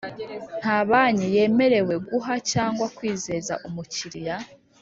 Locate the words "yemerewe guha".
1.35-2.33